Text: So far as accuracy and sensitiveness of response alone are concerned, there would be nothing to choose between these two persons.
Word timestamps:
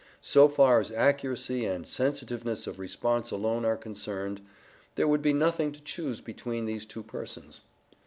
So 0.23 0.49
far 0.49 0.79
as 0.79 0.91
accuracy 0.91 1.63
and 1.65 1.87
sensitiveness 1.87 2.65
of 2.65 2.79
response 2.79 3.29
alone 3.29 3.65
are 3.65 3.77
concerned, 3.77 4.41
there 4.95 5.07
would 5.07 5.21
be 5.21 5.31
nothing 5.31 5.71
to 5.73 5.83
choose 5.83 6.21
between 6.21 6.65
these 6.65 6.87
two 6.87 7.03
persons. 7.03 7.61